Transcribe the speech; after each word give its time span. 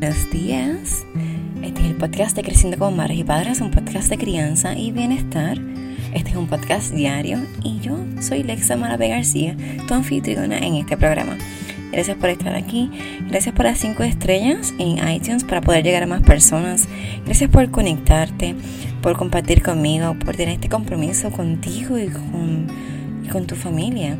Buenos 0.00 0.30
días. 0.30 1.04
Este 1.62 1.82
es 1.82 1.86
el 1.88 1.96
podcast 1.96 2.34
de 2.34 2.42
Creciendo 2.42 2.78
como 2.78 2.96
Madres 2.96 3.18
y 3.18 3.24
Padres, 3.24 3.60
un 3.60 3.70
podcast 3.70 4.08
de 4.08 4.16
crianza 4.16 4.72
y 4.74 4.92
bienestar. 4.92 5.58
Este 6.14 6.30
es 6.30 6.36
un 6.36 6.46
podcast 6.46 6.94
diario 6.94 7.38
y 7.62 7.80
yo 7.80 7.98
soy 8.18 8.42
Lexa 8.42 8.76
Marape 8.76 9.08
García, 9.08 9.54
tu 9.86 9.92
anfitriona 9.92 10.56
en 10.56 10.76
este 10.76 10.96
programa. 10.96 11.36
Gracias 11.92 12.16
por 12.16 12.30
estar 12.30 12.54
aquí, 12.54 12.90
gracias 13.28 13.54
por 13.54 13.66
las 13.66 13.76
5 13.76 14.02
estrellas 14.04 14.72
en 14.78 15.06
iTunes 15.06 15.44
para 15.44 15.60
poder 15.60 15.84
llegar 15.84 16.04
a 16.04 16.06
más 16.06 16.22
personas. 16.22 16.88
Gracias 17.26 17.50
por 17.50 17.70
conectarte, 17.70 18.54
por 19.02 19.18
compartir 19.18 19.62
conmigo, 19.62 20.16
por 20.18 20.34
tener 20.34 20.54
este 20.54 20.70
compromiso 20.70 21.30
contigo 21.30 21.98
y 21.98 22.08
con, 22.08 22.68
y 23.22 23.28
con 23.28 23.46
tu 23.46 23.54
familia. 23.54 24.16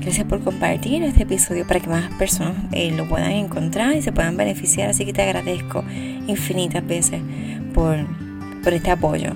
Gracias 0.00 0.26
por 0.26 0.42
compartir 0.42 1.02
este 1.02 1.24
episodio 1.24 1.66
para 1.66 1.78
que 1.78 1.88
más 1.88 2.10
personas 2.14 2.54
eh, 2.72 2.90
lo 2.90 3.06
puedan 3.06 3.32
encontrar 3.32 3.94
y 3.94 4.02
se 4.02 4.12
puedan 4.12 4.36
beneficiar. 4.36 4.88
Así 4.88 5.04
que 5.04 5.12
te 5.12 5.22
agradezco 5.22 5.84
infinitas 6.26 6.86
veces 6.86 7.20
por, 7.74 7.98
por 8.62 8.72
este 8.72 8.90
apoyo. 8.90 9.32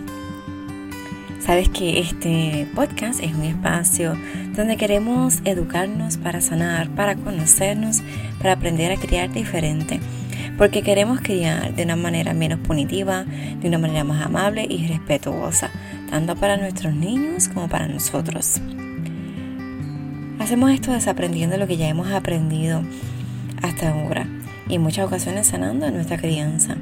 Sabes 1.44 1.68
que 1.68 2.00
este 2.00 2.66
podcast 2.74 3.22
es 3.22 3.34
un 3.34 3.44
espacio 3.44 4.16
donde 4.56 4.78
queremos 4.78 5.40
educarnos 5.44 6.16
para 6.16 6.40
sanar, 6.40 6.88
para 6.88 7.16
conocernos, 7.16 8.00
para 8.38 8.52
aprender 8.52 8.90
a 8.90 8.96
criar 8.96 9.30
diferente. 9.30 10.00
Porque 10.56 10.80
queremos 10.80 11.20
criar 11.20 11.74
de 11.74 11.82
una 11.82 11.96
manera 11.96 12.32
menos 12.32 12.60
punitiva, 12.60 13.24
de 13.60 13.68
una 13.68 13.76
manera 13.76 14.04
más 14.04 14.24
amable 14.24 14.66
y 14.66 14.86
respetuosa, 14.86 15.68
tanto 16.08 16.34
para 16.36 16.56
nuestros 16.56 16.94
niños 16.94 17.48
como 17.48 17.68
para 17.68 17.86
nosotros. 17.86 18.62
Hacemos 20.44 20.72
esto 20.72 20.92
desaprendiendo 20.92 21.56
lo 21.56 21.66
que 21.66 21.78
ya 21.78 21.88
hemos 21.88 22.12
aprendido 22.12 22.82
hasta 23.62 23.88
ahora 23.88 24.26
y 24.68 24.74
en 24.74 24.82
muchas 24.82 25.06
ocasiones 25.06 25.46
sanando 25.46 25.90
nuestra 25.90 26.18
crianza. 26.18 26.76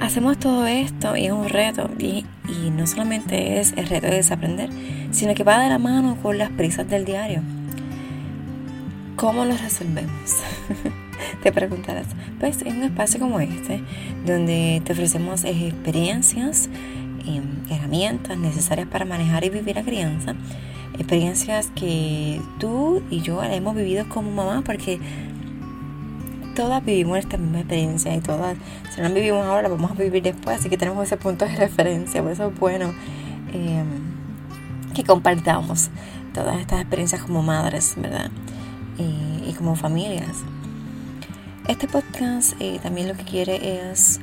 Hacemos 0.00 0.38
todo 0.38 0.68
esto 0.68 1.16
y 1.16 1.26
es 1.26 1.32
un 1.32 1.48
reto 1.48 1.90
y, 1.98 2.26
y 2.48 2.70
no 2.70 2.86
solamente 2.86 3.58
es 3.58 3.72
el 3.76 3.88
reto 3.88 4.06
de 4.06 4.14
desaprender, 4.14 4.70
sino 5.10 5.34
que 5.34 5.42
va 5.42 5.58
de 5.58 5.68
la 5.68 5.80
mano 5.80 6.16
con 6.22 6.38
las 6.38 6.50
prisas 6.50 6.88
del 6.88 7.04
diario. 7.04 7.42
¿Cómo 9.16 9.44
lo 9.44 9.56
resolvemos? 9.56 10.36
te 11.42 11.50
preguntarás. 11.50 12.06
Pues 12.38 12.62
en 12.62 12.76
un 12.76 12.82
espacio 12.84 13.18
como 13.18 13.40
este, 13.40 13.82
donde 14.24 14.80
te 14.84 14.92
ofrecemos 14.92 15.42
experiencias, 15.42 16.68
y 17.26 17.40
herramientas 17.72 18.36
necesarias 18.38 18.86
para 18.86 19.04
manejar 19.04 19.44
y 19.44 19.50
vivir 19.50 19.76
la 19.76 19.82
crianza, 19.82 20.34
experiencias 20.94 21.70
que 21.74 22.40
tú 22.58 23.02
y 23.10 23.20
yo 23.20 23.42
hemos 23.42 23.74
vivido 23.74 24.08
como 24.08 24.30
mamá 24.30 24.62
porque 24.64 25.00
todas 26.54 26.84
vivimos 26.84 27.18
esta 27.18 27.36
misma 27.36 27.58
experiencia 27.58 28.14
y 28.14 28.20
todas, 28.20 28.56
si 28.94 29.00
no 29.00 29.10
vivimos 29.10 29.44
ahora, 29.44 29.68
vamos 29.68 29.90
a 29.90 29.94
vivir 29.94 30.22
después, 30.22 30.60
así 30.60 30.68
que 30.68 30.78
tenemos 30.78 31.04
ese 31.04 31.16
punto 31.16 31.44
de 31.44 31.56
referencia, 31.56 32.22
por 32.22 32.32
eso 32.32 32.48
es 32.48 32.58
bueno 32.58 32.94
em, 33.52 33.86
que 34.94 35.04
compartamos 35.04 35.90
todas 36.32 36.60
estas 36.60 36.80
experiencias 36.80 37.22
como 37.22 37.42
madres, 37.42 37.94
¿verdad? 37.96 38.30
Y, 38.98 39.50
y 39.50 39.54
como 39.54 39.74
familias. 39.74 40.44
Este 41.68 41.88
podcast 41.88 42.54
eh, 42.60 42.78
también 42.82 43.08
lo 43.08 43.14
que 43.14 43.24
quiere 43.24 43.90
es 43.90 44.20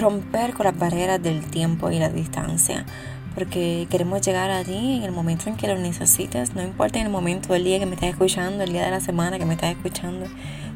romper 0.00 0.54
con 0.54 0.64
las 0.64 0.78
barreras 0.78 1.22
del 1.22 1.42
tiempo 1.42 1.90
y 1.90 1.98
la 1.98 2.08
distancia 2.08 2.86
porque 3.32 3.86
queremos 3.90 4.20
llegar 4.22 4.50
a 4.50 4.64
ti 4.64 4.96
en 4.96 5.02
el 5.02 5.12
momento 5.12 5.48
en 5.48 5.56
que 5.56 5.68
lo 5.68 5.78
necesites, 5.78 6.54
no 6.54 6.62
importa 6.62 6.98
en 6.98 7.06
el 7.06 7.12
momento 7.12 7.52
del 7.52 7.64
día 7.64 7.78
que 7.78 7.86
me 7.86 7.94
estás 7.94 8.10
escuchando, 8.10 8.64
el 8.64 8.72
día 8.72 8.84
de 8.84 8.90
la 8.90 9.00
semana 9.00 9.38
que 9.38 9.44
me 9.44 9.54
estás 9.54 9.70
escuchando. 9.70 10.26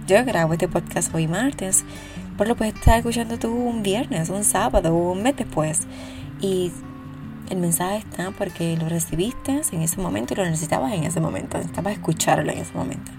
Yo 0.07 0.25
grabo 0.25 0.53
este 0.53 0.69
podcast 0.69 1.15
hoy 1.15 1.27
martes, 1.27 1.85
pero 2.37 2.49
lo 2.49 2.57
puedes 2.57 2.75
estar 2.75 2.99
escuchando 2.99 3.39
tú 3.39 3.51
un 3.51 3.83
viernes, 3.83 4.31
un 4.31 4.45
sábado 4.45 4.95
o 4.95 5.13
un 5.13 5.23
mes 5.23 5.37
después. 5.37 5.81
Y 6.41 6.71
el 7.51 7.59
mensaje 7.59 7.99
está 7.99 8.31
porque 8.31 8.77
lo 8.77 8.89
recibiste 8.89 9.61
en 9.73 9.83
ese 9.83 10.01
momento 10.01 10.35
y 10.35 10.37
lo 10.37 10.45
necesitabas 10.45 10.93
en 10.93 11.05
ese 11.05 11.21
momento, 11.21 11.59
necesitabas 11.59 11.95
escucharlo 11.95 12.51
en 12.53 12.59
ese 12.59 12.73
momento. 12.75 13.11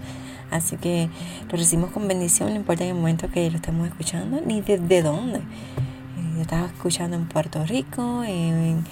Así 0.51 0.77
que 0.77 1.09
lo 1.51 1.57
recibimos 1.57 1.91
con 1.91 2.07
bendición, 2.07 2.49
no 2.49 2.55
importa 2.55 2.83
en 2.83 2.91
el 2.91 2.95
momento 2.95 3.29
que 3.29 3.49
lo 3.51 3.57
estemos 3.57 3.87
escuchando, 3.87 4.41
ni 4.45 4.61
desde 4.61 5.01
dónde. 5.01 5.39
Yo 5.39 6.39
eh, 6.39 6.41
estaba 6.41 6.67
escuchando 6.67 7.17
en 7.17 7.27
Puerto 7.27 7.65
Rico, 7.65 8.23
en 8.23 8.83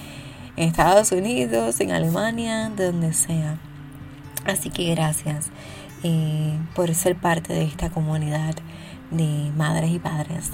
en 0.57 0.69
Estados 0.69 1.11
Unidos, 1.11 1.79
en 1.79 1.91
Alemania, 1.91 2.69
de 2.69 2.85
donde 2.85 3.13
sea. 3.13 3.57
Así 4.45 4.69
que 4.69 4.93
gracias 4.93 5.47
eh, 6.03 6.57
por 6.75 6.93
ser 6.93 7.15
parte 7.15 7.53
de 7.53 7.63
esta 7.63 7.89
comunidad 7.89 8.55
de 9.11 9.51
madres 9.55 9.91
y 9.91 9.99
padres. 9.99 10.51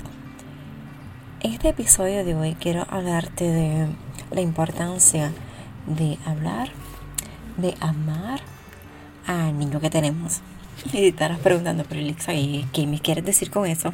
En 1.42 1.54
este 1.54 1.70
episodio 1.70 2.24
de 2.24 2.36
hoy 2.36 2.56
quiero 2.60 2.86
hablarte 2.90 3.50
de 3.50 3.88
la 4.32 4.42
importancia 4.42 5.32
de 5.88 6.18
hablar, 6.26 6.70
de 7.58 7.76
amar 7.80 8.42
al 9.26 9.58
niño 9.58 9.80
que 9.80 9.90
tenemos. 9.90 10.42
Y 10.94 11.10
estarás 11.10 11.38
preguntando, 11.40 11.84
pero 11.88 12.02
Elisa, 12.02 12.32
¿qué 12.74 12.88
me 12.88 13.00
quieres 13.00 13.24
decir 13.24 13.52
con 13.52 13.68
eso? 13.68 13.94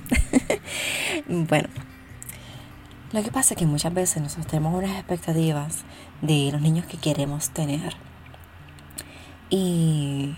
bueno, 1.28 1.68
lo 3.14 3.24
que 3.24 3.32
pasa 3.32 3.54
es 3.54 3.58
que 3.58 3.66
muchas 3.66 3.94
veces 3.94 4.22
nosotros 4.22 4.48
tenemos 4.48 4.74
unas 4.74 4.98
expectativas 4.98 5.84
de 6.22 6.50
los 6.52 6.62
niños 6.62 6.86
que 6.86 6.98
queremos 6.98 7.50
tener. 7.52 7.96
Y, 9.50 10.36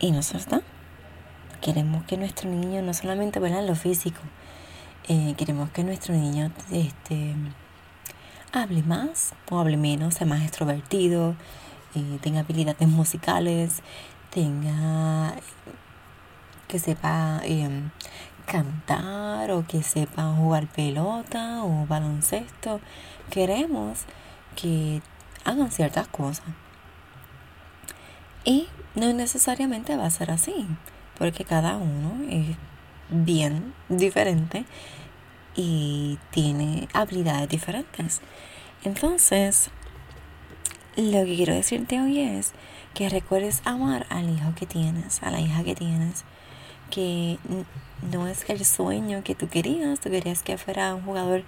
y 0.00 0.10
nosotros 0.10 0.62
queremos 1.60 2.04
que 2.04 2.16
nuestro 2.16 2.50
niño 2.50 2.82
no 2.82 2.92
solamente 2.92 3.38
vea 3.38 3.62
lo 3.62 3.76
físico, 3.76 4.20
eh, 5.08 5.34
queremos 5.36 5.70
que 5.70 5.84
nuestro 5.84 6.14
niño 6.14 6.50
este, 6.72 7.34
hable 8.52 8.82
más 8.82 9.34
o 9.50 9.60
hable 9.60 9.76
menos, 9.76 10.14
sea 10.14 10.26
más 10.26 10.42
extrovertido, 10.42 11.36
eh, 11.94 12.18
tenga 12.20 12.40
habilidades 12.40 12.88
musicales, 12.88 13.82
tenga 14.30 15.34
que 16.66 16.78
sepa 16.80 17.40
em, 17.44 17.90
cantar 18.46 19.50
o 19.50 19.66
que 19.66 19.82
sepan 19.82 20.36
jugar 20.36 20.66
pelota 20.68 21.62
o 21.64 21.86
baloncesto. 21.86 22.80
Queremos 23.30 24.04
que 24.54 25.02
hagan 25.44 25.70
ciertas 25.70 26.08
cosas. 26.08 26.46
Y 28.44 28.68
no 28.94 29.12
necesariamente 29.12 29.96
va 29.96 30.06
a 30.06 30.10
ser 30.10 30.30
así, 30.30 30.66
porque 31.18 31.44
cada 31.44 31.76
uno 31.76 32.16
es 32.30 32.56
bien 33.10 33.74
diferente 33.88 34.64
y 35.54 36.18
tiene 36.30 36.88
habilidades 36.92 37.48
diferentes. 37.48 38.20
Entonces, 38.84 39.70
lo 40.96 41.24
que 41.24 41.36
quiero 41.36 41.54
decirte 41.54 42.00
hoy 42.00 42.20
es 42.20 42.52
que 42.94 43.08
recuerdes 43.08 43.62
amar 43.64 44.06
al 44.08 44.30
hijo 44.30 44.54
que 44.54 44.66
tienes, 44.66 45.22
a 45.22 45.30
la 45.30 45.40
hija 45.40 45.64
que 45.64 45.74
tienes, 45.74 46.24
que 46.90 47.38
no 48.10 48.28
es 48.28 48.48
el 48.48 48.64
sueño 48.64 49.22
que 49.24 49.34
tú 49.34 49.48
querías, 49.48 50.00
tú 50.00 50.10
querías 50.10 50.42
que 50.42 50.58
fuera 50.58 50.94
un 50.94 51.02
jugador 51.02 51.42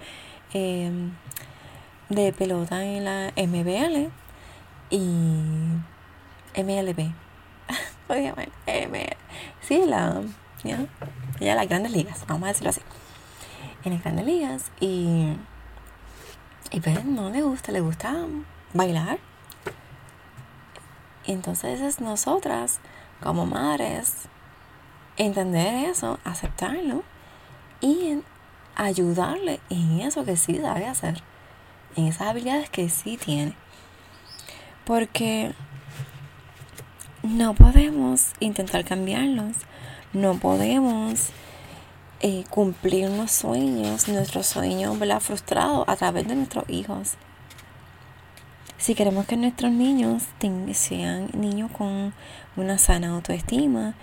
em, 0.53 1.11
de 2.09 2.33
pelota 2.33 2.83
en 2.83 3.05
la 3.05 3.31
MBL 3.35 4.09
y 4.89 4.99
MLB. 6.55 7.11
ML. 8.09 9.17
Sí, 9.61 9.83
la, 9.85 10.21
ya, 10.63 10.85
ya 11.39 11.55
las 11.55 11.67
grandes 11.67 11.91
ligas, 11.91 12.25
vamos 12.27 12.45
a 12.45 12.47
decirlo 12.47 12.71
así. 12.71 12.81
En 13.83 13.93
las 13.93 14.03
grandes 14.03 14.25
ligas 14.25 14.71
y, 14.79 15.35
y 16.71 16.79
pues 16.81 17.05
no 17.05 17.29
le 17.29 17.43
gusta, 17.43 17.71
le 17.71 17.81
gusta 17.81 18.15
bailar. 18.73 19.19
Y 21.25 21.33
entonces 21.33 22.01
nosotras, 22.01 22.79
como 23.21 23.45
madres, 23.45 24.27
entender 25.19 25.89
eso, 25.89 26.17
aceptarlo 26.23 27.03
y 27.81 28.19
ayudarle 28.75 29.59
en 29.69 29.99
eso 29.99 30.25
que 30.25 30.37
sí 30.37 30.55
sabe 30.55 30.87
hacer, 30.87 31.21
en 31.95 32.07
esas 32.07 32.29
habilidades 32.29 32.69
que 32.69 32.89
sí 32.89 33.17
tiene. 33.17 33.53
Porque 34.85 35.53
no 37.21 37.53
podemos 37.53 38.31
intentar 38.39 38.85
cambiarlos, 38.85 39.57
no 40.13 40.39
podemos 40.39 41.29
eh, 42.21 42.45
cumplir 42.49 43.09
los 43.09 43.31
sueños, 43.31 44.07
nuestros 44.07 44.47
sueños 44.47 44.97
frustrados 45.21 45.83
a 45.87 45.95
través 45.95 46.27
de 46.27 46.35
nuestros 46.35 46.67
hijos. 46.69 47.17
Si 48.79 48.95
queremos 48.95 49.25
que 49.25 49.35
nuestros 49.35 49.73
niños 49.73 50.23
sean 50.71 51.29
niños 51.33 51.69
con 51.69 52.13
una 52.55 52.77
sana 52.77 53.09
autoestima, 53.09 53.93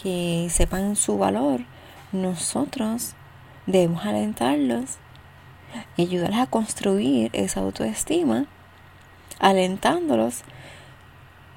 que 0.00 0.48
sepan 0.50 0.94
su 0.94 1.16
valor, 1.16 1.62
nosotros 2.12 3.14
debemos 3.66 4.04
alentarlos 4.04 4.98
y 5.96 6.02
ayudarles 6.02 6.38
a 6.38 6.46
construir 6.48 7.30
esa 7.32 7.60
autoestima, 7.60 8.44
alentándolos 9.38 10.42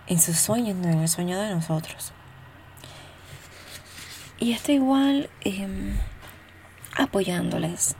en 0.07 0.21
sus 0.21 0.37
sueños, 0.37 0.77
no 0.77 0.87
en 0.87 0.99
el 0.99 1.09
sueño 1.09 1.37
de 1.37 1.53
nosotros. 1.53 2.13
Y 4.39 4.53
esto 4.53 4.71
igual 4.71 5.29
em, 5.41 5.97
apoyándoles, 6.95 7.97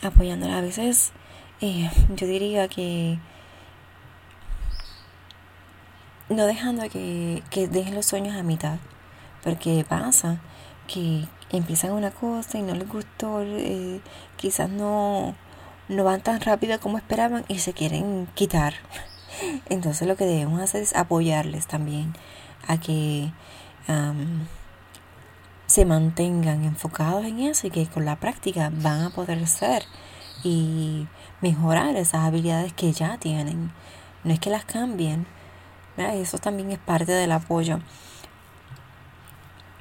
apoyándoles. 0.00 0.56
A 0.56 0.60
veces 0.60 1.12
eh, 1.60 1.90
yo 2.14 2.28
diría 2.28 2.68
que 2.68 3.18
no 6.32 6.46
dejando 6.46 6.88
que, 6.88 7.42
que 7.50 7.68
dejen 7.68 7.94
los 7.94 8.06
sueños 8.06 8.36
a 8.36 8.42
mitad, 8.42 8.78
porque 9.42 9.84
pasa 9.88 10.40
que 10.86 11.26
empiezan 11.50 11.92
una 11.92 12.10
cosa 12.10 12.58
y 12.58 12.62
no 12.62 12.74
les 12.74 12.88
gustó, 12.88 13.42
eh, 13.42 14.00
quizás 14.36 14.68
no, 14.68 15.34
no 15.88 16.04
van 16.04 16.22
tan 16.22 16.40
rápido 16.40 16.78
como 16.80 16.98
esperaban 16.98 17.44
y 17.48 17.58
se 17.58 17.72
quieren 17.72 18.28
quitar. 18.34 18.74
Entonces 19.68 20.06
lo 20.08 20.16
que 20.16 20.24
debemos 20.24 20.60
hacer 20.60 20.82
es 20.82 20.94
apoyarles 20.94 21.66
también 21.66 22.14
a 22.68 22.78
que 22.78 23.32
se 25.66 25.84
mantengan 25.84 26.64
enfocados 26.64 27.24
en 27.24 27.40
eso 27.40 27.66
y 27.66 27.70
que 27.70 27.86
con 27.86 28.04
la 28.04 28.16
práctica 28.16 28.70
van 28.72 29.04
a 29.04 29.10
poder 29.10 29.46
ser 29.46 29.82
y 30.44 31.06
mejorar 31.40 31.96
esas 31.96 32.26
habilidades 32.26 32.72
que 32.72 32.92
ya 32.92 33.18
tienen. 33.18 33.72
No 34.22 34.32
es 34.32 34.38
que 34.38 34.50
las 34.50 34.64
cambien, 34.64 35.26
eso 35.96 36.38
también 36.38 36.70
es 36.70 36.78
parte 36.78 37.12
del 37.12 37.32
apoyo. 37.32 37.80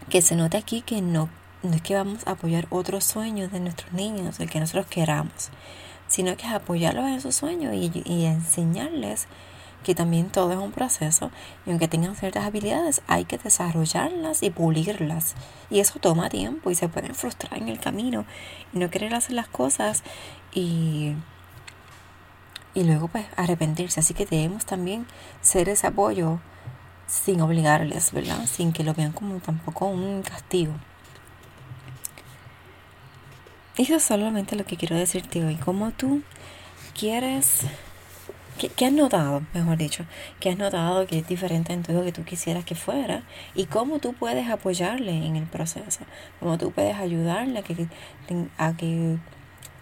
Que 0.09 0.21
se 0.21 0.35
note 0.35 0.57
aquí 0.57 0.81
que 0.81 1.01
no, 1.01 1.29
no 1.63 1.73
es 1.73 1.81
que 1.81 1.95
vamos 1.95 2.25
a 2.25 2.31
apoyar 2.31 2.67
otros 2.69 3.03
sueños 3.05 3.51
de 3.51 3.59
nuestros 3.59 3.93
niños, 3.93 4.39
el 4.39 4.49
que 4.49 4.59
nosotros 4.59 4.87
queramos, 4.87 5.49
sino 6.07 6.35
que 6.35 6.47
es 6.47 6.53
apoyarlos 6.53 7.05
en 7.05 7.21
sus 7.21 7.35
sueños 7.35 7.73
y, 7.73 8.03
y 8.05 8.25
enseñarles 8.25 9.27
que 9.83 9.95
también 9.95 10.29
todo 10.29 10.51
es 10.51 10.59
un 10.59 10.71
proceso 10.71 11.31
y 11.65 11.71
aunque 11.71 11.87
tengan 11.87 12.15
ciertas 12.15 12.45
habilidades 12.45 13.01
hay 13.07 13.25
que 13.25 13.37
desarrollarlas 13.37 14.43
y 14.43 14.49
pulirlas. 14.49 15.35
Y 15.69 15.79
eso 15.79 15.99
toma 15.99 16.29
tiempo 16.29 16.69
y 16.69 16.75
se 16.75 16.87
pueden 16.87 17.15
frustrar 17.15 17.59
en 17.59 17.69
el 17.69 17.79
camino 17.79 18.25
y 18.73 18.79
no 18.79 18.89
querer 18.89 19.13
hacer 19.15 19.33
las 19.33 19.47
cosas 19.47 20.03
y, 20.53 21.15
y 22.73 22.83
luego 22.83 23.07
pues 23.07 23.25
arrepentirse. 23.35 23.99
Así 23.99 24.13
que 24.13 24.25
debemos 24.25 24.65
también 24.65 25.05
ser 25.41 25.69
ese 25.69 25.87
apoyo 25.87 26.39
sin 27.07 27.41
obligarles, 27.41 28.11
¿verdad? 28.11 28.45
Sin 28.45 28.71
que 28.73 28.83
lo 28.83 28.93
vean 28.93 29.11
como 29.11 29.39
tampoco 29.39 29.87
un 29.87 30.21
castigo. 30.21 30.73
Eso 33.77 33.95
es 33.95 34.03
solamente 34.03 34.55
lo 34.55 34.65
que 34.65 34.77
quiero 34.77 34.95
decirte 34.95 35.43
hoy. 35.43 35.55
Como 35.55 35.91
tú 35.91 36.21
quieres 36.97 37.65
¿Qué, 38.75 38.85
has 38.85 38.91
notado, 38.91 39.41
mejor 39.55 39.77
dicho? 39.77 40.05
¿Qué 40.39 40.51
has 40.51 40.57
notado 40.57 41.07
que 41.07 41.17
es 41.17 41.27
diferente 41.27 41.73
en 41.73 41.81
todo 41.81 41.97
lo 41.97 42.03
que 42.03 42.11
tú 42.11 42.23
quisieras 42.23 42.63
que 42.63 42.75
fuera? 42.75 43.23
¿Y 43.55 43.65
cómo 43.65 43.97
tú 43.97 44.13
puedes 44.13 44.47
apoyarle 44.49 45.25
en 45.25 45.35
el 45.35 45.45
proceso? 45.45 46.01
¿Cómo 46.39 46.59
tú 46.59 46.71
puedes 46.71 46.95
ayudarle 46.97 47.63
a 48.57 48.73
que 48.77 49.17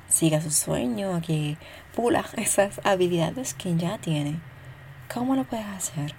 siga 0.10 0.42
su 0.42 0.52
sueño, 0.52 1.22
que 1.26 1.58
pula 1.96 2.26
esas 2.38 2.82
habilidades 2.84 3.54
que 3.54 3.76
ya 3.76 3.98
tiene? 3.98 4.40
¿Cómo 5.14 5.36
lo 5.36 5.44
puedes 5.44 5.66
hacer? 5.66 6.14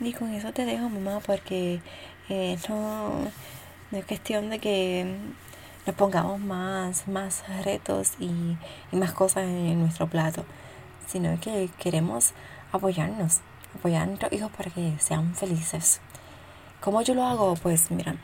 Y 0.00 0.12
con 0.12 0.32
eso 0.32 0.52
te 0.52 0.64
dejo, 0.64 0.88
mamá, 0.88 1.20
porque 1.20 1.80
eh, 2.28 2.58
no, 2.68 3.28
es 3.92 4.04
cuestión 4.06 4.50
de 4.50 4.58
que 4.58 5.14
nos 5.86 5.94
pongamos 5.94 6.40
más, 6.40 7.06
más 7.06 7.44
retos 7.64 8.14
y, 8.18 8.56
más 8.96 9.12
cosas 9.12 9.44
en 9.44 9.80
nuestro 9.80 10.08
plato 10.08 10.44
sino 11.10 11.40
que 11.40 11.68
queremos 11.78 12.32
apoyarnos, 12.70 13.40
apoyar 13.74 14.02
a 14.02 14.06
nuestros 14.06 14.32
hijos 14.32 14.50
para 14.52 14.70
que 14.70 14.94
sean 15.00 15.34
felices. 15.34 16.00
¿Cómo 16.80 17.02
yo 17.02 17.14
lo 17.14 17.24
hago? 17.24 17.56
Pues 17.56 17.90
mira, 17.90 18.14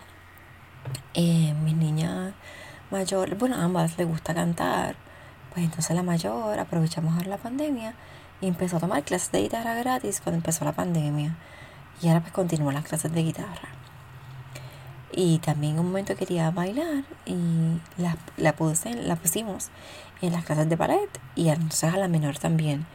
eh, 1.15 1.53
mi 1.65 1.73
niña 1.73 2.33
mayor, 2.91 3.37
bueno, 3.37 3.57
ambas 3.57 3.99
le 3.99 4.05
gusta 4.05 4.35
cantar, 4.35 4.97
pues 5.53 5.65
entonces 5.65 5.95
la 5.97 6.03
mayor 6.03 6.59
aprovechamos 6.59 7.15
ahora 7.15 7.29
la 7.29 7.39
pandemia 7.39 7.95
y 8.41 8.49
empezó 8.49 8.77
a 8.77 8.81
tomar 8.81 9.03
clases 9.03 9.33
de 9.33 9.43
guitarra 9.43 9.75
gratis 9.75 10.21
cuando 10.21 10.37
empezó 10.39 10.65
la 10.65 10.73
pandemia. 10.73 11.37
Y 12.03 12.09
ahora 12.09 12.21
pues 12.21 12.33
continúa 12.33 12.73
las 12.73 12.85
clases 12.85 13.13
de 13.13 13.23
guitarra. 13.23 13.69
Y 15.13 15.39
también 15.39 15.75
en 15.75 15.81
un 15.81 15.87
momento 15.87 16.15
quería 16.15 16.51
bailar 16.51 17.05
y 17.25 17.81
la, 17.97 18.17
la, 18.37 18.55
puse, 18.55 18.93
la 18.95 19.17
pusimos 19.17 19.71
en 20.21 20.33
las 20.33 20.45
clases 20.45 20.69
de 20.69 20.77
ballet 20.77 21.09
y 21.35 21.49
entonces 21.49 21.95
a 21.95 21.97
la 21.97 22.09
menor 22.09 22.39
también. 22.39 22.87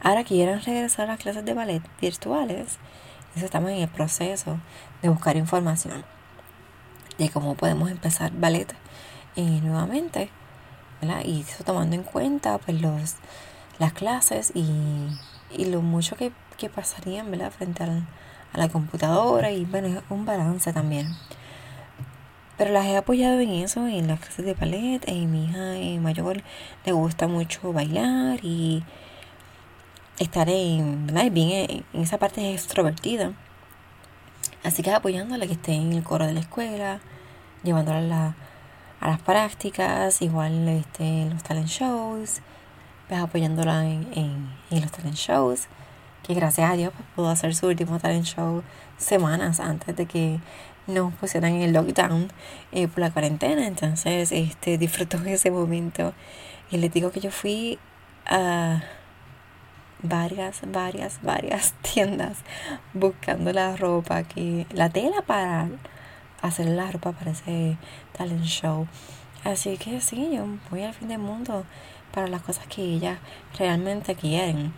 Ahora 0.00 0.24
quieren 0.24 0.60
regresar 0.62 1.04
a 1.04 1.12
las 1.12 1.20
clases 1.20 1.44
de 1.44 1.54
ballet 1.54 1.82
virtuales. 2.00 2.78
Entonces 3.18 3.44
estamos 3.44 3.70
en 3.70 3.78
el 3.78 3.88
proceso 3.88 4.58
de 5.02 5.08
buscar 5.08 5.36
información 5.36 6.04
de 7.18 7.30
cómo 7.30 7.54
podemos 7.54 7.90
empezar 7.90 8.32
ballet 8.32 8.74
eh, 9.38 9.60
nuevamente. 9.62 10.30
Y 11.24 11.40
eso 11.42 11.62
tomando 11.62 11.94
en 11.94 12.02
cuenta 12.02 12.58
pues 12.58 12.80
los, 12.80 13.14
las 13.78 13.92
clases 13.92 14.50
y, 14.54 14.66
y 15.56 15.66
lo 15.66 15.80
mucho 15.80 16.16
que, 16.16 16.32
que 16.56 16.68
pasarían 16.68 17.30
¿verdad? 17.30 17.52
frente 17.52 17.84
a 17.84 18.58
la 18.58 18.68
computadora 18.68 19.52
y 19.52 19.64
bueno, 19.64 19.88
es 19.88 20.02
un 20.10 20.24
balance 20.26 20.72
también. 20.72 21.06
Pero 22.56 22.72
las 22.72 22.86
he 22.86 22.96
apoyado 22.96 23.38
en 23.38 23.50
eso, 23.50 23.86
en 23.86 24.08
las 24.08 24.18
clases 24.18 24.44
de 24.44 24.54
ballet. 24.54 25.00
Y 25.06 25.26
mi 25.26 25.44
hija 25.44 26.00
mayor 26.00 26.42
le 26.84 26.92
gusta 26.92 27.28
mucho 27.28 27.72
bailar 27.72 28.40
y 28.42 28.82
estar 30.18 30.48
en, 30.48 31.06
bien 31.32 31.84
en 31.92 32.02
esa 32.02 32.18
parte 32.18 32.52
extrovertida. 32.52 33.34
Así 34.64 34.82
que 34.82 34.90
apoyándola 34.90 35.46
que 35.46 35.52
esté 35.52 35.74
en 35.74 35.92
el 35.92 36.02
coro 36.02 36.26
de 36.26 36.32
la 36.32 36.40
escuela, 36.40 36.98
llevándola 37.62 37.98
a, 37.98 38.02
la, 38.02 38.34
a 39.00 39.08
las 39.08 39.20
prácticas, 39.20 40.22
igual 40.22 40.68
este, 40.68 41.26
los 41.30 41.42
talent 41.42 41.68
shows, 41.68 42.40
pues 43.08 43.20
apoyándola 43.20 43.84
en, 43.86 44.08
en, 44.70 44.80
los 44.80 44.90
talent 44.90 45.16
shows, 45.16 45.68
que 46.22 46.34
gracias 46.34 46.70
a 46.70 46.74
Dios 46.74 46.92
pues, 46.96 47.08
pudo 47.14 47.28
hacer 47.30 47.54
su 47.54 47.68
último 47.68 47.98
talent 47.98 48.24
show 48.26 48.62
semanas 48.98 49.60
antes 49.60 49.96
de 49.96 50.06
que 50.06 50.40
nos 50.88 51.12
pusieran 51.14 51.52
en 51.52 51.62
el 51.62 51.72
lockdown 51.72 52.28
eh, 52.72 52.88
por 52.88 53.00
la 53.00 53.10
cuarentena. 53.10 53.66
Entonces, 53.66 54.32
este, 54.32 54.78
disfrutó 54.78 55.18
ese 55.26 55.50
momento. 55.50 56.12
Y 56.70 56.78
les 56.78 56.92
digo 56.92 57.12
que 57.12 57.20
yo 57.20 57.30
fui 57.30 57.78
a 58.26 58.82
varias, 60.02 60.60
varias, 60.66 61.20
varias 61.22 61.74
tiendas 61.82 62.38
buscando 62.94 63.52
la 63.52 63.76
ropa, 63.76 64.24
que, 64.24 64.66
la 64.72 64.90
tela 64.90 65.22
para 65.22 65.68
hacer 66.42 66.66
la 66.66 66.90
ropa 66.90 67.12
para 67.12 67.32
ese 67.32 67.76
talent 68.16 68.44
show. 68.44 68.86
Así 69.44 69.76
que 69.78 70.00
sí, 70.00 70.30
yo 70.32 70.46
voy 70.70 70.82
al 70.82 70.94
fin 70.94 71.08
del 71.08 71.18
mundo 71.18 71.64
para 72.12 72.28
las 72.28 72.42
cosas 72.42 72.66
que 72.66 72.82
ellas 72.82 73.18
realmente 73.58 74.14
quieren 74.14 74.72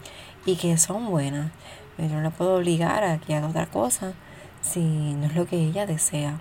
y 0.46 0.56
que 0.56 0.76
son 0.78 1.10
buenas. 1.10 1.50
Yo 1.98 2.08
no 2.08 2.22
la 2.22 2.30
puedo 2.30 2.56
obligar 2.56 3.04
a 3.04 3.18
que 3.18 3.34
haga 3.34 3.48
otra 3.48 3.66
cosa 3.66 4.14
si 4.62 4.80
no 4.80 5.26
es 5.26 5.34
lo 5.34 5.46
que 5.46 5.56
ella 5.56 5.86
desea 5.86 6.40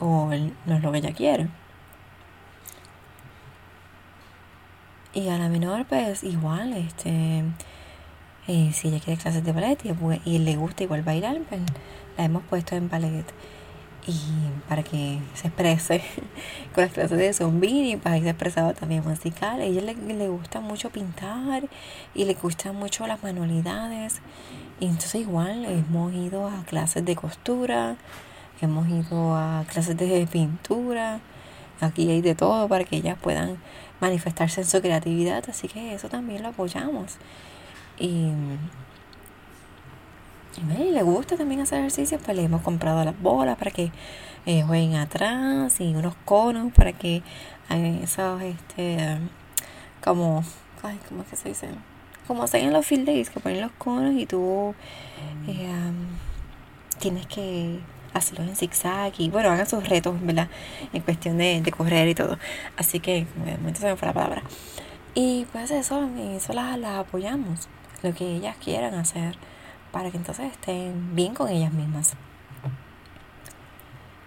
o 0.00 0.30
no 0.66 0.76
es 0.76 0.82
lo 0.82 0.92
que 0.92 0.98
ella 0.98 1.12
quiere. 1.12 1.48
Y 5.14 5.28
a 5.28 5.38
la 5.38 5.48
menor, 5.48 5.86
pues 5.86 6.24
igual, 6.24 6.72
este, 6.72 7.44
eh, 8.48 8.72
si 8.72 8.88
ella 8.88 8.98
quiere 8.98 9.20
clases 9.20 9.44
de 9.44 9.52
ballet 9.52 9.78
y, 10.24 10.38
le 10.38 10.56
gusta 10.56 10.82
igual 10.82 11.02
bailar, 11.02 11.38
pues 11.48 11.60
la 12.18 12.24
hemos 12.24 12.42
puesto 12.42 12.74
en 12.74 12.88
ballet. 12.88 13.24
Y 14.06 14.14
para 14.68 14.82
que 14.82 15.18
se 15.34 15.48
exprese 15.48 16.02
con 16.74 16.84
las 16.84 16.92
clases 16.92 17.18
de 17.18 17.32
zombie, 17.32 17.96
para 17.96 18.16
que 18.16 18.24
se 18.24 18.30
expresado 18.30 18.74
también 18.74 19.02
musical. 19.04 19.60
A 19.60 19.64
ella 19.64 19.80
le, 19.80 19.94
le 19.94 20.28
gusta 20.28 20.60
mucho 20.60 20.90
pintar 20.90 21.64
y 22.14 22.24
le 22.24 22.34
gustan 22.34 22.76
mucho 22.76 23.06
las 23.06 23.22
manualidades. 23.22 24.20
Y 24.80 24.86
entonces 24.86 25.22
igual 25.22 25.64
hemos 25.64 26.12
ido 26.12 26.48
a 26.48 26.64
clases 26.64 27.04
de 27.04 27.16
costura, 27.16 27.96
hemos 28.60 28.88
ido 28.88 29.34
a 29.34 29.64
clases 29.70 29.96
de 29.96 30.26
pintura, 30.30 31.20
aquí 31.80 32.10
hay 32.10 32.20
de 32.20 32.34
todo 32.34 32.68
para 32.68 32.84
que 32.84 32.96
ellas 32.96 33.16
puedan 33.20 33.58
manifestarse 34.00 34.62
en 34.62 34.66
su 34.66 34.80
creatividad, 34.80 35.44
así 35.48 35.68
que 35.68 35.94
eso 35.94 36.08
también 36.08 36.42
lo 36.42 36.48
apoyamos. 36.48 37.16
Y, 37.98 38.30
y 40.58 40.90
le 40.90 41.02
gusta 41.02 41.36
también 41.36 41.60
hacer 41.60 41.80
ejercicio, 41.80 42.18
pues 42.18 42.36
le 42.36 42.44
hemos 42.44 42.62
comprado 42.62 43.04
las 43.04 43.20
bolas 43.20 43.56
para 43.56 43.70
que 43.70 43.92
eh, 44.46 44.62
jueguen 44.62 44.96
atrás 44.96 45.80
y 45.80 45.94
unos 45.94 46.14
conos 46.24 46.72
para 46.72 46.92
que 46.92 47.22
hagan 47.68 48.02
esos, 48.02 48.42
este, 48.42 49.18
como, 50.02 50.44
ay, 50.82 50.98
¿cómo 51.08 51.22
es 51.22 51.28
que 51.28 51.36
se 51.36 51.48
dice? 51.48 51.68
como 52.26 52.42
hacen 52.42 52.64
en 52.64 52.72
los 52.72 52.86
field 52.86 53.06
days, 53.06 53.30
que 53.30 53.40
ponen 53.40 53.60
los 53.60 53.72
conos 53.72 54.14
y 54.14 54.26
tú 54.26 54.74
eh, 55.46 55.92
tienes 56.98 57.26
que 57.26 57.78
hacerlo 58.12 58.44
en 58.44 58.56
zigzag 58.56 59.12
y 59.18 59.28
bueno, 59.28 59.50
hagan 59.50 59.66
sus 59.66 59.86
retos, 59.88 60.14
¿verdad? 60.22 60.48
En 60.92 61.02
cuestión 61.02 61.38
de, 61.38 61.62
correr 61.76 62.08
y 62.08 62.14
todo. 62.14 62.38
Así 62.76 63.00
que, 63.00 63.26
de 63.44 63.56
momento 63.58 63.80
se 63.80 63.86
me 63.86 63.96
fue 63.96 64.08
la 64.08 64.14
palabra. 64.14 64.42
Y 65.14 65.46
pues 65.52 65.70
eso, 65.70 66.08
eso 66.36 66.52
las 66.52 66.84
apoyamos, 66.84 67.68
lo 68.02 68.14
que 68.14 68.36
ellas 68.36 68.56
quieran 68.62 68.94
hacer, 68.94 69.36
para 69.94 70.10
que 70.10 70.16
entonces 70.16 70.50
estén 70.50 71.14
bien 71.14 71.34
con 71.34 71.48
ellas 71.48 71.72
mismas. 71.72 72.14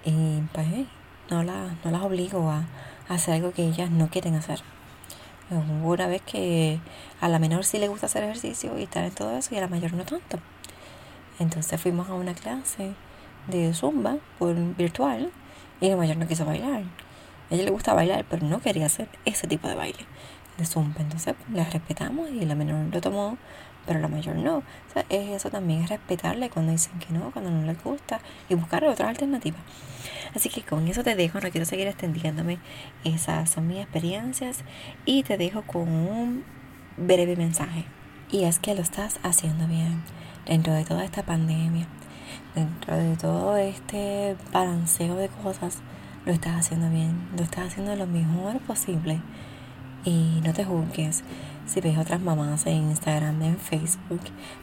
Y 0.05 0.39
pues 0.53 0.65
no, 1.29 1.43
la, 1.43 1.75
no 1.83 1.91
las 1.91 2.01
obligo 2.03 2.49
a, 2.49 2.63
hacer 3.09 3.33
algo 3.33 3.51
que 3.51 3.67
ellas 3.67 3.91
no 3.91 4.07
quieren 4.07 4.35
hacer. 4.35 4.61
Una 5.83 6.07
vez 6.07 6.21
que 6.21 6.79
a 7.19 7.27
la 7.27 7.37
menor 7.37 7.65
sí 7.65 7.79
le 7.79 7.89
gusta 7.89 8.05
hacer 8.05 8.23
ejercicio 8.23 8.79
y 8.79 8.83
estar 8.83 9.03
en 9.03 9.11
todo 9.11 9.37
eso 9.37 9.53
y 9.53 9.57
a 9.57 9.61
la 9.61 9.67
mayor 9.67 9.91
no 9.91 10.05
tanto. 10.05 10.39
Entonces 11.37 11.81
fuimos 11.81 12.07
a 12.09 12.13
una 12.13 12.33
clase 12.33 12.93
de 13.47 13.73
zumba 13.73 14.15
por 14.39 14.55
virtual 14.77 15.31
y 15.81 15.89
la 15.89 15.97
mayor 15.97 16.15
no 16.15 16.27
quiso 16.27 16.45
bailar. 16.45 16.83
Ella 17.49 17.65
le 17.65 17.71
gusta 17.71 17.93
bailar, 17.93 18.25
pero 18.29 18.47
no 18.47 18.61
quería 18.61 18.85
hacer 18.85 19.09
ese 19.25 19.47
tipo 19.47 19.67
de 19.67 19.75
baile 19.75 20.05
de 20.57 20.65
zumba. 20.65 21.01
Entonces 21.01 21.35
la 21.53 21.65
respetamos 21.65 22.29
y 22.29 22.45
la 22.45 22.55
menor 22.55 22.93
lo 22.93 23.01
tomó, 23.01 23.37
pero 23.87 23.99
la 23.99 24.09
mayor 24.09 24.35
no. 24.35 24.57
O 24.57 24.63
sea, 24.93 25.05
eso 25.09 25.49
también 25.49 25.83
es 25.83 25.89
respetarle 25.89 26.49
cuando 26.49 26.73
dicen 26.73 26.99
que 26.99 27.13
no, 27.13 27.31
cuando 27.31 27.49
no 27.49 27.65
les 27.65 27.81
gusta 27.81 28.19
y 28.49 28.55
buscar 28.55 28.83
otra 28.83 29.09
alternativa. 29.09 29.57
Así 30.35 30.49
que 30.49 30.61
con 30.61 30.87
eso 30.87 31.03
te 31.03 31.15
dejo, 31.15 31.39
no 31.39 31.49
quiero 31.49 31.65
seguir 31.65 31.87
extendiéndome. 31.87 32.59
Esas 33.03 33.49
son 33.49 33.67
mis 33.67 33.79
experiencias 33.79 34.59
y 35.05 35.23
te 35.23 35.37
dejo 35.37 35.63
con 35.63 35.89
un 35.89 36.43
breve 36.97 37.35
mensaje. 37.35 37.85
Y 38.29 38.43
es 38.43 38.59
que 38.59 38.75
lo 38.75 38.81
estás 38.81 39.19
haciendo 39.23 39.67
bien 39.67 40.03
dentro 40.45 40.73
de 40.73 40.83
toda 40.83 41.05
esta 41.05 41.23
pandemia, 41.23 41.87
dentro 42.55 42.97
de 42.97 43.15
todo 43.15 43.55
este 43.55 44.35
balanceo 44.51 45.15
de 45.15 45.29
cosas. 45.29 45.79
Lo 46.25 46.33
estás 46.33 46.57
haciendo 46.57 46.89
bien, 46.89 47.29
lo 47.37 47.43
estás 47.43 47.67
haciendo 47.67 47.95
lo 47.95 48.05
mejor 48.05 48.59
posible. 48.59 49.21
Y 50.03 50.41
no 50.43 50.53
te 50.53 50.65
juzgues 50.65 51.23
si 51.67 51.81
ves 51.81 51.97
otras 51.97 52.21
mamás 52.21 52.65
en 52.65 52.89
Instagram, 52.89 53.41
en 53.41 53.57
Facebook, 53.57 54.21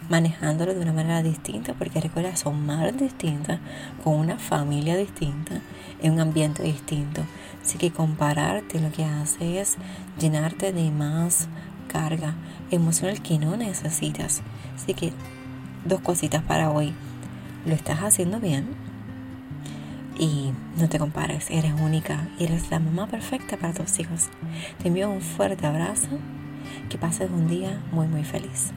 manejándolo 0.09 0.75
de 0.75 0.81
una 0.81 0.93
manera 0.93 1.23
distinta, 1.23 1.75
porque 1.75 2.01
recuerda, 2.01 2.35
son 2.37 2.65
madres 2.65 2.99
distintas, 2.99 3.61
con 4.03 4.15
una 4.15 4.39
familia 4.39 4.97
distinta, 4.97 5.61
en 6.03 6.15
un 6.15 6.21
ambiente 6.21 6.63
distinto. 6.63 7.23
Así 7.63 7.79
que 7.79 7.91
compararte 7.91 8.81
lo 8.81 8.91
que 8.91 9.05
hace 9.05 9.61
es 9.61 9.77
llenarte 10.19 10.73
de 10.73 10.91
más 10.91 11.49
carga 11.89 12.35
emocional 12.71 13.23
que 13.23 13.39
no 13.39 13.57
necesitas. 13.57 14.43
Así 14.75 14.95
que 14.95 15.13
dos 15.85 16.01
cositas 16.01 16.43
para 16.43 16.71
hoy. 16.71 16.93
Lo 17.67 17.75
estás 17.75 18.01
haciendo 18.01 18.41
bien 18.41 18.69
y 20.19 20.53
no 20.79 20.89
te 20.89 20.99
compares, 20.99 21.51
eres 21.51 21.73
única, 21.81 22.29
eres 22.39 22.71
la 22.71 22.79
mamá 22.79 23.07
perfecta 23.07 23.57
para 23.57 23.73
tus 23.73 23.99
hijos. 23.99 24.29
Te 24.83 24.89
envío 24.89 25.11
un 25.11 25.23
fuerte 25.23 25.67
abrazo 25.67 26.19
que 26.89 26.99
pases 26.99 27.31
un 27.31 27.49
día 27.49 27.81
muy 27.93 28.07
muy 28.07 28.25
feliz. 28.25 28.73